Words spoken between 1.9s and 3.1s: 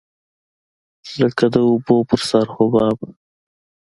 په سر حباب.